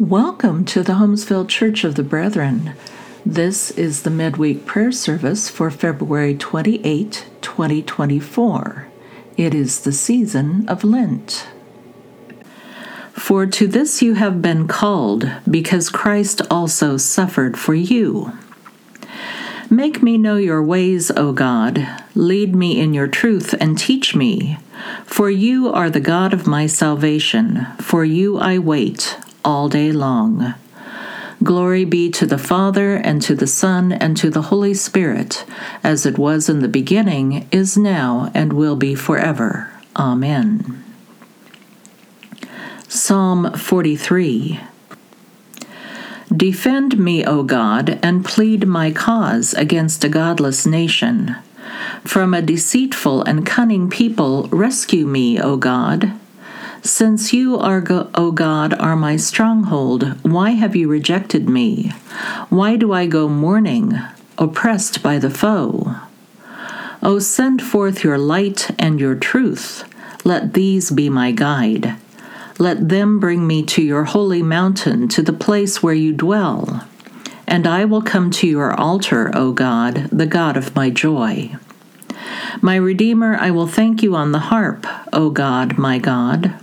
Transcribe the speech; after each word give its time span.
Welcome 0.00 0.64
to 0.64 0.82
the 0.82 0.94
Holmesville 0.94 1.46
Church 1.46 1.84
of 1.84 1.94
the 1.94 2.02
Brethren. 2.02 2.72
This 3.26 3.70
is 3.72 4.02
the 4.02 4.08
midweek 4.08 4.64
prayer 4.64 4.92
service 4.92 5.50
for 5.50 5.70
February 5.70 6.34
28, 6.34 7.26
2024. 7.42 8.88
It 9.36 9.54
is 9.54 9.80
the 9.80 9.92
season 9.92 10.66
of 10.70 10.84
Lent. 10.84 11.48
For 13.12 13.44
to 13.44 13.66
this 13.66 14.00
you 14.00 14.14
have 14.14 14.40
been 14.40 14.66
called, 14.66 15.30
because 15.48 15.90
Christ 15.90 16.40
also 16.50 16.96
suffered 16.96 17.58
for 17.58 17.74
you. 17.74 18.32
Make 19.68 20.02
me 20.02 20.16
know 20.16 20.36
your 20.36 20.62
ways, 20.62 21.10
O 21.10 21.34
God. 21.34 21.86
Lead 22.14 22.56
me 22.56 22.80
in 22.80 22.94
your 22.94 23.06
truth 23.06 23.54
and 23.60 23.76
teach 23.76 24.14
me. 24.14 24.56
For 25.04 25.28
you 25.28 25.70
are 25.70 25.90
the 25.90 26.00
God 26.00 26.32
of 26.32 26.46
my 26.46 26.66
salvation. 26.66 27.66
For 27.80 28.02
you 28.02 28.38
I 28.38 28.56
wait 28.56 29.18
all 29.44 29.68
day 29.68 29.92
long. 29.92 30.54
Glory 31.42 31.86
be 31.86 32.10
to 32.10 32.26
the 32.26 32.38
Father, 32.38 32.96
and 32.96 33.22
to 33.22 33.34
the 33.34 33.46
Son, 33.46 33.92
and 33.92 34.16
to 34.16 34.28
the 34.28 34.42
Holy 34.42 34.74
Spirit, 34.74 35.46
as 35.82 36.04
it 36.04 36.18
was 36.18 36.48
in 36.48 36.60
the 36.60 36.68
beginning, 36.68 37.48
is 37.50 37.78
now, 37.78 38.30
and 38.34 38.52
will 38.52 38.76
be 38.76 38.94
forever. 38.94 39.70
Amen. 39.96 40.84
Psalm 42.88 43.52
43 43.52 44.60
Defend 46.34 46.98
me, 46.98 47.24
O 47.24 47.42
God, 47.42 47.98
and 48.02 48.24
plead 48.24 48.66
my 48.66 48.90
cause 48.90 49.54
against 49.54 50.04
a 50.04 50.08
godless 50.08 50.66
nation. 50.66 51.36
From 52.04 52.34
a 52.34 52.42
deceitful 52.42 53.22
and 53.22 53.46
cunning 53.46 53.90
people, 53.90 54.48
rescue 54.48 55.06
me, 55.06 55.40
O 55.40 55.56
God. 55.56 56.12
Since 56.82 57.34
you 57.34 57.58
are, 57.58 57.84
O 58.14 58.32
God, 58.32 58.72
are 58.74 58.96
my 58.96 59.16
stronghold, 59.16 60.16
why 60.22 60.50
have 60.52 60.74
you 60.74 60.88
rejected 60.88 61.46
me? 61.46 61.92
Why 62.48 62.76
do 62.76 62.92
I 62.92 63.06
go 63.06 63.28
mourning, 63.28 63.98
oppressed 64.38 65.02
by 65.02 65.18
the 65.18 65.28
foe? 65.28 65.96
O 67.02 67.18
send 67.18 67.62
forth 67.62 68.02
your 68.02 68.16
light 68.16 68.70
and 68.78 68.98
your 68.98 69.14
truth. 69.14 69.84
Let 70.24 70.54
these 70.54 70.90
be 70.90 71.10
my 71.10 71.32
guide. 71.32 71.96
Let 72.58 72.88
them 72.88 73.20
bring 73.20 73.46
me 73.46 73.62
to 73.64 73.82
your 73.82 74.04
holy 74.04 74.42
mountain, 74.42 75.08
to 75.08 75.22
the 75.22 75.32
place 75.34 75.82
where 75.82 75.94
you 75.94 76.12
dwell. 76.12 76.86
And 77.46 77.66
I 77.66 77.84
will 77.84 78.02
come 78.02 78.30
to 78.32 78.46
your 78.46 78.72
altar, 78.72 79.30
O 79.34 79.52
God, 79.52 80.08
the 80.10 80.26
God 80.26 80.56
of 80.56 80.74
my 80.74 80.88
joy. 80.88 81.56
My 82.62 82.76
Redeemer, 82.76 83.36
I 83.36 83.50
will 83.50 83.66
thank 83.66 84.02
you 84.02 84.14
on 84.14 84.32
the 84.32 84.38
harp, 84.38 84.86
O 85.12 85.30
God, 85.30 85.76
my 85.76 85.98
God. 85.98 86.54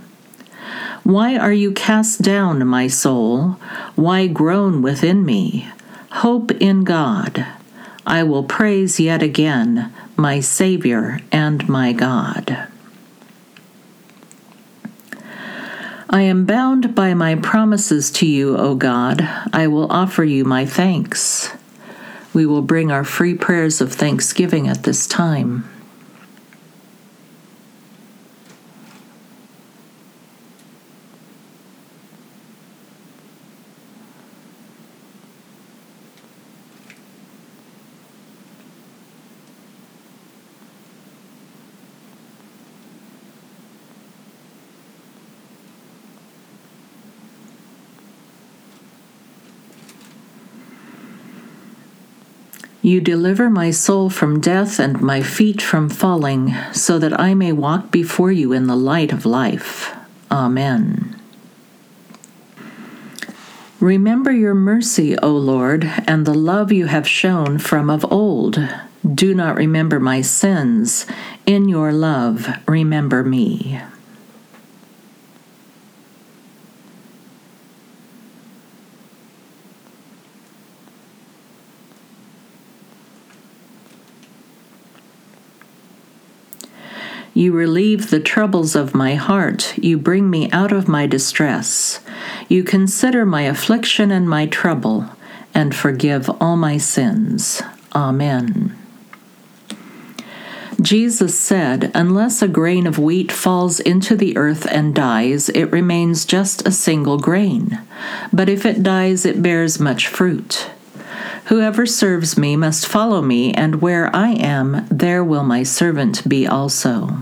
Why 1.08 1.38
are 1.38 1.54
you 1.54 1.72
cast 1.72 2.20
down, 2.20 2.66
my 2.66 2.86
soul? 2.86 3.56
Why 3.94 4.26
groan 4.26 4.82
within 4.82 5.24
me? 5.24 5.66
Hope 6.10 6.50
in 6.50 6.84
God. 6.84 7.46
I 8.06 8.22
will 8.24 8.44
praise 8.44 9.00
yet 9.00 9.22
again 9.22 9.90
my 10.18 10.40
Savior 10.40 11.20
and 11.32 11.66
my 11.66 11.94
God. 11.94 12.68
I 16.10 16.20
am 16.20 16.44
bound 16.44 16.94
by 16.94 17.14
my 17.14 17.36
promises 17.36 18.10
to 18.10 18.26
you, 18.26 18.58
O 18.58 18.74
God. 18.74 19.26
I 19.50 19.66
will 19.66 19.90
offer 19.90 20.24
you 20.24 20.44
my 20.44 20.66
thanks. 20.66 21.56
We 22.34 22.44
will 22.44 22.60
bring 22.60 22.92
our 22.92 23.04
free 23.04 23.34
prayers 23.34 23.80
of 23.80 23.94
thanksgiving 23.94 24.68
at 24.68 24.82
this 24.82 25.06
time. 25.06 25.64
You 52.88 53.02
deliver 53.02 53.50
my 53.50 53.70
soul 53.70 54.08
from 54.08 54.40
death 54.40 54.78
and 54.78 55.02
my 55.02 55.20
feet 55.22 55.60
from 55.60 55.90
falling, 55.90 56.54
so 56.72 56.98
that 56.98 57.20
I 57.20 57.34
may 57.34 57.52
walk 57.52 57.90
before 57.90 58.32
you 58.32 58.54
in 58.54 58.66
the 58.66 58.76
light 58.76 59.12
of 59.12 59.26
life. 59.26 59.94
Amen. 60.30 61.20
Remember 63.78 64.32
your 64.32 64.54
mercy, 64.54 65.18
O 65.18 65.32
Lord, 65.32 65.84
and 66.06 66.24
the 66.24 66.32
love 66.32 66.72
you 66.72 66.86
have 66.86 67.06
shown 67.06 67.58
from 67.58 67.90
of 67.90 68.10
old. 68.10 68.58
Do 69.04 69.34
not 69.34 69.56
remember 69.56 70.00
my 70.00 70.22
sins. 70.22 71.04
In 71.44 71.68
your 71.68 71.92
love, 71.92 72.48
remember 72.66 73.22
me. 73.22 73.82
You 87.38 87.52
relieve 87.52 88.10
the 88.10 88.18
troubles 88.18 88.74
of 88.74 88.96
my 88.96 89.14
heart. 89.14 89.78
You 89.78 89.96
bring 89.96 90.28
me 90.28 90.50
out 90.50 90.72
of 90.72 90.88
my 90.88 91.06
distress. 91.06 92.00
You 92.48 92.64
consider 92.64 93.24
my 93.24 93.42
affliction 93.42 94.10
and 94.10 94.28
my 94.28 94.46
trouble, 94.46 95.08
and 95.54 95.72
forgive 95.72 96.28
all 96.42 96.56
my 96.56 96.78
sins. 96.78 97.62
Amen. 97.94 98.76
Jesus 100.82 101.38
said, 101.38 101.92
Unless 101.94 102.42
a 102.42 102.48
grain 102.48 102.88
of 102.88 102.98
wheat 102.98 103.30
falls 103.30 103.78
into 103.78 104.16
the 104.16 104.36
earth 104.36 104.66
and 104.68 104.92
dies, 104.92 105.48
it 105.48 105.70
remains 105.70 106.24
just 106.24 106.66
a 106.66 106.72
single 106.72 107.18
grain. 107.18 107.78
But 108.32 108.48
if 108.48 108.66
it 108.66 108.82
dies, 108.82 109.24
it 109.24 109.40
bears 109.40 109.78
much 109.78 110.08
fruit. 110.08 110.72
Whoever 111.48 111.86
serves 111.86 112.36
me 112.36 112.56
must 112.56 112.86
follow 112.86 113.22
me, 113.22 113.54
and 113.54 113.80
where 113.80 114.14
I 114.14 114.32
am, 114.32 114.86
there 114.90 115.24
will 115.24 115.44
my 115.44 115.62
servant 115.62 116.28
be 116.28 116.46
also. 116.46 117.16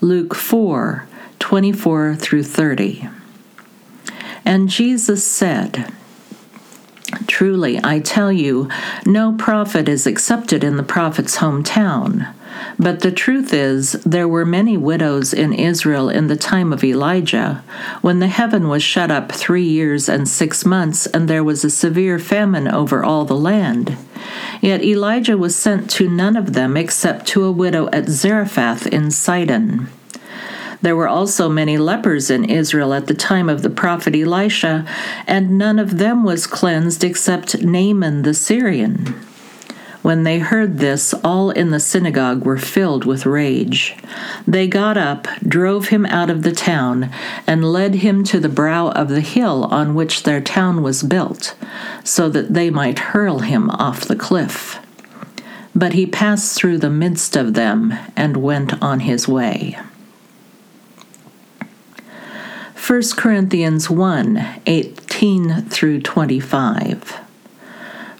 Luke 0.00 0.34
4 0.34 1.08
24 1.40 2.14
through 2.14 2.44
30. 2.44 3.08
And 4.44 4.68
Jesus 4.68 5.26
said, 5.26 5.92
Truly, 7.26 7.80
I 7.82 7.98
tell 7.98 8.30
you, 8.30 8.68
no 9.04 9.34
prophet 9.36 9.88
is 9.88 10.06
accepted 10.06 10.62
in 10.62 10.76
the 10.76 10.82
prophet's 10.84 11.38
hometown. 11.38 12.32
But 12.78 13.00
the 13.00 13.10
truth 13.12 13.52
is, 13.52 13.92
there 14.04 14.28
were 14.28 14.44
many 14.44 14.76
widows 14.76 15.34
in 15.34 15.52
Israel 15.52 16.08
in 16.08 16.28
the 16.28 16.36
time 16.36 16.72
of 16.72 16.84
Elijah, 16.84 17.62
when 18.02 18.18
the 18.18 18.28
heaven 18.28 18.68
was 18.68 18.82
shut 18.82 19.10
up 19.10 19.32
three 19.32 19.66
years 19.66 20.08
and 20.08 20.28
six 20.28 20.64
months, 20.64 21.06
and 21.06 21.28
there 21.28 21.44
was 21.44 21.64
a 21.64 21.70
severe 21.70 22.18
famine 22.18 22.68
over 22.68 23.02
all 23.02 23.24
the 23.24 23.36
land. 23.36 23.96
Yet 24.60 24.82
Elijah 24.82 25.36
was 25.36 25.56
sent 25.56 25.90
to 25.92 26.08
none 26.08 26.36
of 26.36 26.52
them 26.52 26.76
except 26.76 27.26
to 27.28 27.44
a 27.44 27.52
widow 27.52 27.88
at 27.90 28.08
Zarephath 28.08 28.86
in 28.86 29.10
Sidon. 29.10 29.88
There 30.80 30.96
were 30.96 31.08
also 31.08 31.48
many 31.48 31.76
lepers 31.76 32.30
in 32.30 32.44
Israel 32.44 32.94
at 32.94 33.08
the 33.08 33.14
time 33.14 33.48
of 33.48 33.62
the 33.62 33.70
prophet 33.70 34.14
Elisha, 34.14 34.86
and 35.26 35.58
none 35.58 35.78
of 35.78 35.98
them 35.98 36.22
was 36.22 36.46
cleansed 36.46 37.02
except 37.02 37.62
Naaman 37.62 38.22
the 38.22 38.34
Syrian. 38.34 39.14
When 40.02 40.22
they 40.22 40.38
heard 40.38 40.78
this, 40.78 41.12
all 41.24 41.50
in 41.50 41.70
the 41.70 41.80
synagogue 41.80 42.44
were 42.44 42.56
filled 42.56 43.04
with 43.04 43.26
rage. 43.26 43.96
They 44.46 44.68
got 44.68 44.96
up, 44.96 45.26
drove 45.46 45.88
him 45.88 46.06
out 46.06 46.30
of 46.30 46.42
the 46.42 46.52
town, 46.52 47.10
and 47.46 47.72
led 47.72 47.96
him 47.96 48.22
to 48.24 48.38
the 48.38 48.48
brow 48.48 48.90
of 48.90 49.08
the 49.08 49.20
hill 49.20 49.64
on 49.64 49.94
which 49.94 50.22
their 50.22 50.40
town 50.40 50.82
was 50.82 51.02
built, 51.02 51.56
so 52.04 52.28
that 52.28 52.54
they 52.54 52.70
might 52.70 52.98
hurl 53.10 53.40
him 53.40 53.70
off 53.70 54.04
the 54.04 54.16
cliff. 54.16 54.78
But 55.74 55.94
he 55.94 56.06
passed 56.06 56.56
through 56.56 56.78
the 56.78 56.90
midst 56.90 57.36
of 57.36 57.54
them 57.54 57.92
and 58.16 58.36
went 58.36 58.80
on 58.80 59.00
his 59.00 59.26
way. 59.26 59.78
1 62.86 63.02
Corinthians 63.16 63.90
1 63.90 64.60
18 64.64 65.62
through 65.62 66.00
25. 66.00 67.27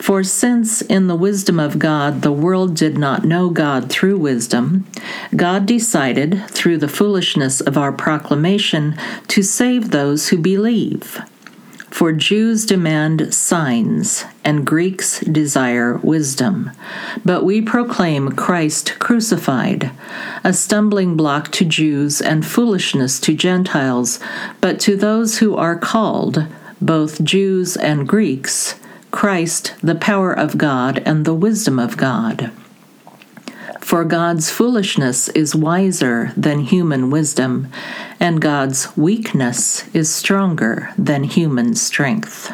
For 0.00 0.24
since 0.24 0.80
in 0.80 1.08
the 1.08 1.14
wisdom 1.14 1.60
of 1.60 1.78
God 1.78 2.22
the 2.22 2.32
world 2.32 2.74
did 2.74 2.96
not 2.96 3.24
know 3.24 3.50
God 3.50 3.90
through 3.90 4.16
wisdom, 4.16 4.86
God 5.36 5.66
decided, 5.66 6.42
through 6.48 6.78
the 6.78 6.88
foolishness 6.88 7.60
of 7.60 7.76
our 7.76 7.92
proclamation, 7.92 8.96
to 9.28 9.42
save 9.42 9.90
those 9.90 10.28
who 10.28 10.38
believe. 10.38 11.20
For 11.90 12.12
Jews 12.12 12.64
demand 12.64 13.34
signs, 13.34 14.24
and 14.42 14.66
Greeks 14.66 15.20
desire 15.20 15.98
wisdom. 15.98 16.70
But 17.22 17.44
we 17.44 17.60
proclaim 17.60 18.32
Christ 18.32 18.98
crucified, 19.00 19.90
a 20.42 20.54
stumbling 20.54 21.14
block 21.14 21.52
to 21.52 21.64
Jews 21.66 22.22
and 22.22 22.46
foolishness 22.46 23.20
to 23.20 23.34
Gentiles, 23.34 24.18
but 24.62 24.80
to 24.80 24.96
those 24.96 25.38
who 25.38 25.56
are 25.56 25.76
called, 25.76 26.46
both 26.80 27.22
Jews 27.22 27.76
and 27.76 28.08
Greeks, 28.08 28.79
Christ, 29.20 29.74
the 29.82 29.96
power 29.96 30.32
of 30.32 30.56
God 30.56 31.02
and 31.04 31.26
the 31.26 31.34
wisdom 31.34 31.78
of 31.78 31.98
God. 31.98 32.50
For 33.78 34.02
God's 34.02 34.48
foolishness 34.48 35.28
is 35.28 35.54
wiser 35.54 36.32
than 36.38 36.60
human 36.60 37.10
wisdom, 37.10 37.70
and 38.18 38.40
God's 38.40 38.96
weakness 38.96 39.86
is 39.94 40.08
stronger 40.08 40.94
than 40.96 41.24
human 41.24 41.74
strength. 41.74 42.50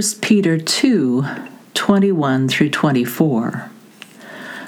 Peter 0.00 0.56
2 0.56 1.24
21 1.74 2.48
through 2.48 2.70
24. 2.70 3.70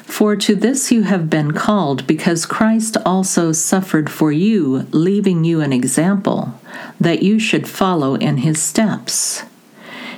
For 0.02 0.36
to 0.36 0.54
this 0.54 0.92
you 0.92 1.02
have 1.04 1.30
been 1.30 1.52
called, 1.52 2.06
because 2.06 2.44
Christ 2.44 2.98
also 3.06 3.50
suffered 3.52 4.10
for 4.10 4.30
you, 4.30 4.86
leaving 4.90 5.44
you 5.44 5.62
an 5.62 5.72
example, 5.72 6.60
that 7.00 7.22
you 7.22 7.38
should 7.38 7.66
follow 7.66 8.16
in 8.16 8.38
his 8.38 8.62
steps. 8.62 9.44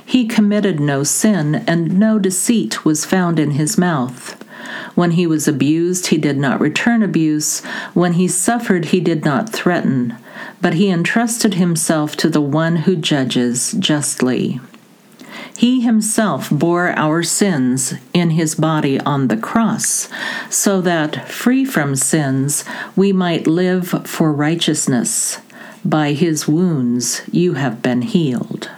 He 0.05 0.27
committed 0.27 0.79
no 0.81 1.03
sin, 1.03 1.63
and 1.67 1.97
no 1.97 2.19
deceit 2.19 2.83
was 2.83 3.05
found 3.05 3.39
in 3.39 3.51
his 3.51 3.77
mouth. 3.77 4.43
When 4.93 5.11
he 5.11 5.25
was 5.25 5.47
abused, 5.47 6.07
he 6.07 6.17
did 6.17 6.37
not 6.37 6.59
return 6.59 7.01
abuse. 7.01 7.61
When 7.93 8.13
he 8.13 8.27
suffered, 8.27 8.85
he 8.85 8.99
did 8.99 9.23
not 9.23 9.53
threaten, 9.53 10.17
but 10.61 10.73
he 10.73 10.89
entrusted 10.89 11.53
himself 11.53 12.17
to 12.17 12.29
the 12.29 12.41
one 12.41 12.77
who 12.77 12.97
judges 12.97 13.71
justly. 13.79 14.59
He 15.57 15.81
himself 15.81 16.51
bore 16.51 16.89
our 16.91 17.23
sins 17.23 17.95
in 18.13 18.29
his 18.29 18.53
body 18.53 18.99
on 18.99 19.27
the 19.27 19.37
cross, 19.37 20.07
so 20.51 20.81
that, 20.81 21.27
free 21.27 21.65
from 21.65 21.95
sins, 21.95 22.63
we 22.95 23.11
might 23.11 23.47
live 23.47 24.07
for 24.07 24.31
righteousness. 24.31 25.39
By 25.83 26.13
his 26.13 26.47
wounds 26.47 27.23
you 27.31 27.53
have 27.53 27.81
been 27.81 28.03
healed. 28.03 28.69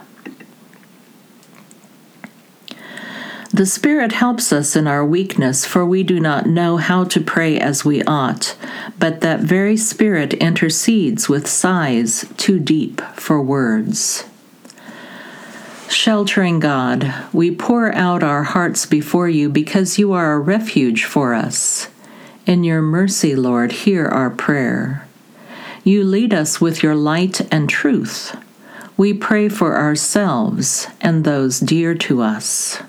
The 3.52 3.66
Spirit 3.66 4.14
helps 4.14 4.54
us 4.54 4.78
in 4.78 4.88
our 4.88 5.06
weakness, 5.06 5.66
for 5.66 5.86
we 5.86 6.04
do 6.04 6.18
not 6.18 6.46
know 6.46 6.78
how 6.78 7.04
to 7.04 7.20
pray 7.20 7.60
as 7.60 7.84
we 7.84 8.02
ought, 8.04 8.56
but 8.98 9.20
that 9.20 9.42
very 9.42 9.76
Spirit 9.76 10.34
intercedes 10.36 11.28
with 11.28 11.46
sighs 11.46 12.26
too 12.38 12.58
deep 12.58 13.02
for 13.16 13.42
words. 13.42 14.29
Sheltering 16.02 16.62
God, 16.62 17.14
we 17.34 17.52
pour 17.52 17.94
out 17.94 18.24
our 18.24 18.44
hearts 18.44 18.86
before 18.86 19.28
you 19.28 19.50
because 19.50 20.00
you 20.00 20.14
are 20.14 20.32
a 20.32 20.40
refuge 20.40 21.04
for 21.04 21.34
us. 21.34 21.90
In 22.46 22.64
your 22.64 22.82
mercy, 22.82 23.36
Lord, 23.36 23.74
hear 23.74 24.06
our 24.06 24.30
prayer. 24.30 25.06
You 25.84 26.06
lead 26.06 26.34
us 26.34 26.62
with 26.62 26.82
your 26.82 26.96
light 26.96 27.42
and 27.54 27.70
truth. 27.70 28.34
We 28.96 29.14
pray 29.14 29.50
for 29.50 29.76
ourselves 29.76 30.88
and 31.02 31.26
those 31.26 31.60
dear 31.60 31.94
to 31.96 32.22
us. 32.22 32.82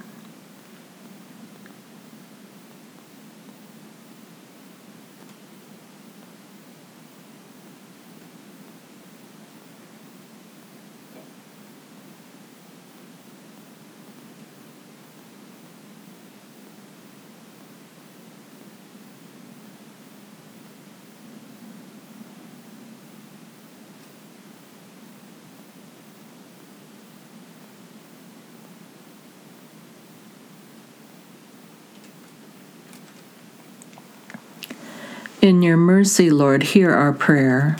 In 35.42 35.62
your 35.62 35.78
mercy, 35.78 36.28
Lord, 36.28 36.62
hear 36.62 36.90
our 36.90 37.14
prayer. 37.14 37.78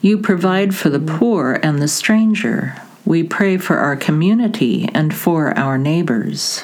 You 0.00 0.18
provide 0.18 0.72
for 0.72 0.88
the 0.88 1.00
poor 1.00 1.58
and 1.64 1.82
the 1.82 1.88
stranger. 1.88 2.76
We 3.04 3.24
pray 3.24 3.56
for 3.56 3.78
our 3.78 3.96
community 3.96 4.88
and 4.94 5.12
for 5.12 5.56
our 5.58 5.76
neighbors. 5.76 6.62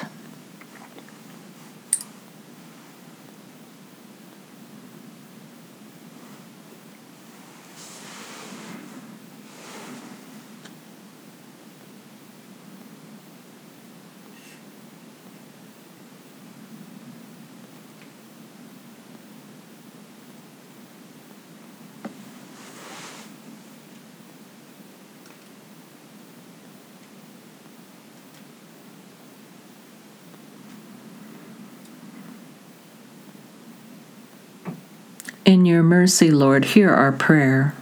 In 35.47 35.65
your 35.65 35.81
mercy, 35.81 36.29
Lord, 36.29 36.65
hear 36.65 36.89
our 36.89 37.13
prayer. 37.13 37.73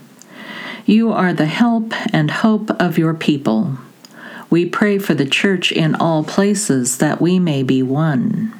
You 0.84 1.10
are 1.10 1.32
the 1.32 1.46
help 1.46 1.92
and 2.14 2.30
hope 2.30 2.70
of 2.80 2.96
your 2.96 3.12
people. 3.12 3.78
We 4.48 4.66
pray 4.66 4.98
for 4.98 5.14
the 5.14 5.26
church 5.26 5.72
in 5.72 5.96
all 5.96 6.22
places 6.22 6.98
that 6.98 7.20
we 7.20 7.40
may 7.40 7.64
be 7.64 7.82
one. 7.82 8.52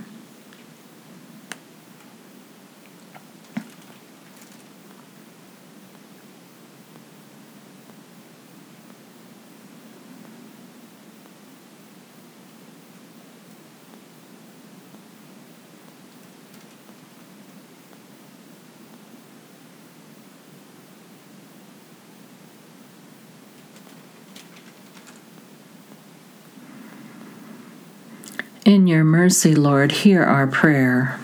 In 28.67 28.89
your 28.89 29.05
mercy, 29.05 29.55
Lord, 29.55 29.93
hear 29.93 30.25
our 30.25 30.49
prayer. 30.49 31.21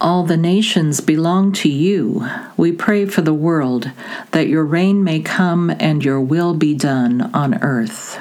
All 0.00 0.22
the 0.22 0.36
nations 0.36 1.00
belong 1.00 1.50
to 1.54 1.68
you. 1.68 2.24
We 2.56 2.70
pray 2.70 3.04
for 3.06 3.20
the 3.20 3.34
world, 3.34 3.90
that 4.30 4.46
your 4.46 4.64
reign 4.64 5.02
may 5.02 5.18
come 5.18 5.74
and 5.80 6.04
your 6.04 6.20
will 6.20 6.54
be 6.54 6.72
done 6.72 7.32
on 7.34 7.60
earth. 7.64 8.16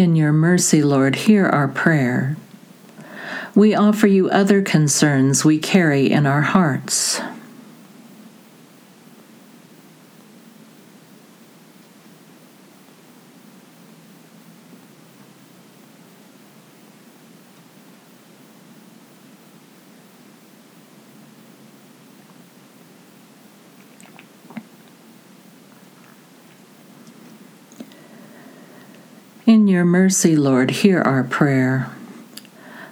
In 0.00 0.16
your 0.16 0.32
mercy, 0.32 0.82
Lord, 0.82 1.14
hear 1.14 1.44
our 1.44 1.68
prayer. 1.68 2.38
We 3.54 3.74
offer 3.74 4.06
you 4.06 4.30
other 4.30 4.62
concerns 4.62 5.44
we 5.44 5.58
carry 5.58 6.10
in 6.10 6.24
our 6.24 6.40
hearts. 6.40 7.20
In 29.50 29.66
your 29.66 29.84
mercy, 29.84 30.36
Lord, 30.36 30.70
hear 30.70 31.02
our 31.02 31.24
prayer. 31.24 31.90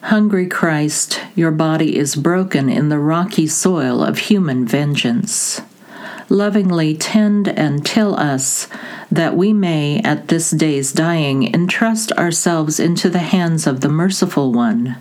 Hungry 0.02 0.48
Christ, 0.48 1.20
your 1.36 1.52
body 1.52 1.96
is 1.96 2.16
broken 2.16 2.68
in 2.68 2.88
the 2.88 2.98
rocky 2.98 3.46
soil 3.46 4.02
of 4.02 4.18
human 4.18 4.66
vengeance. 4.66 5.60
Lovingly 6.28 6.96
tend 6.96 7.46
and 7.46 7.86
till 7.86 8.16
us 8.16 8.66
that 9.08 9.36
we 9.36 9.52
may, 9.52 10.00
at 10.00 10.26
this 10.26 10.50
day's 10.50 10.92
dying, 10.92 11.54
entrust 11.54 12.10
ourselves 12.14 12.80
into 12.80 13.08
the 13.08 13.20
hands 13.20 13.64
of 13.68 13.80
the 13.80 13.88
merciful 13.88 14.50
one, 14.52 14.96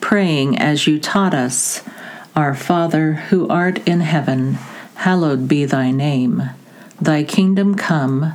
praying 0.00 0.56
as 0.56 0.86
you 0.86 1.00
taught 1.00 1.34
us 1.34 1.82
Our 2.36 2.54
Father, 2.54 3.14
who 3.14 3.48
art 3.48 3.80
in 3.88 4.02
heaven, 4.02 4.52
hallowed 4.94 5.48
be 5.48 5.64
thy 5.64 5.90
name. 5.90 6.50
Thy 7.00 7.24
kingdom 7.24 7.74
come. 7.74 8.34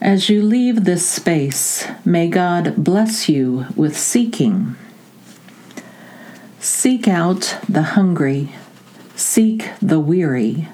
As 0.00 0.28
you 0.28 0.42
leave 0.42 0.84
this 0.84 1.04
space, 1.08 1.88
may 2.04 2.28
God 2.28 2.76
bless 2.76 3.28
you 3.28 3.66
with 3.74 3.98
seeking. 3.98 4.76
Seek 6.60 7.08
out 7.08 7.58
the 7.68 7.82
hungry, 7.82 8.54
seek 9.16 9.70
the 9.82 9.98
weary, 9.98 10.68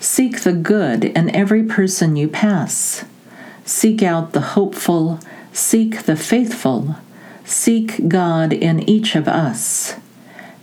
seek 0.00 0.40
the 0.40 0.54
good 0.54 1.04
in 1.04 1.34
every 1.36 1.62
person 1.62 2.16
you 2.16 2.26
pass. 2.26 3.04
Seek 3.66 4.02
out 4.02 4.32
the 4.32 4.40
hopeful, 4.40 5.20
seek 5.52 6.04
the 6.04 6.16
faithful, 6.16 6.96
seek 7.44 8.08
God 8.08 8.54
in 8.54 8.88
each 8.88 9.14
of 9.14 9.28
us. 9.28 9.96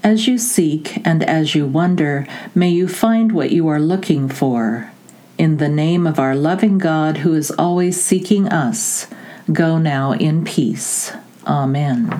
As 0.03 0.27
you 0.27 0.39
seek 0.39 1.05
and 1.05 1.21
as 1.23 1.53
you 1.53 1.67
wonder, 1.67 2.27
may 2.55 2.69
you 2.69 2.87
find 2.87 3.31
what 3.31 3.51
you 3.51 3.67
are 3.67 3.79
looking 3.79 4.27
for 4.27 4.90
in 5.41 5.57
the 5.57 5.67
name 5.67 6.05
of 6.05 6.19
our 6.19 6.35
loving 6.35 6.77
God 6.77 7.17
who 7.17 7.33
is 7.33 7.49
always 7.57 7.99
seeking 7.99 8.47
us, 8.47 9.07
go 9.51 9.79
now 9.79 10.11
in 10.13 10.45
peace. 10.45 11.13
Amen. 11.47 12.11